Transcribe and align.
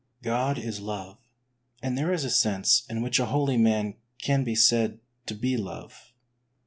God 0.23 0.57
is 0.57 0.79
love, 0.81 1.19
and 1.83 1.95
there 1.95 2.11
is 2.11 2.23
a 2.23 2.31
sense 2.31 2.87
in 2.89 3.03
w^hich 3.03 3.19
a 3.19 3.27
holy 3.27 3.55
man 3.55 3.93
can 4.19 4.43
be 4.43 4.55
said 4.55 4.99
to 5.27 5.35
be 5.35 5.55
love. 5.57 6.11